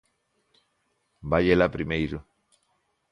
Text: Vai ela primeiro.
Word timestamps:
Vai 1.31 1.43
ela 1.53 1.73
primeiro. 1.75 2.17